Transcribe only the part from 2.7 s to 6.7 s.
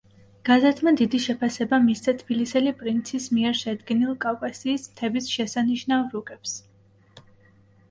პრინცის“ მიერ შედგენილ „კავკასიის მთების შესანიშნავ რუკებს“.